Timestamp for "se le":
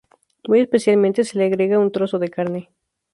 1.23-1.45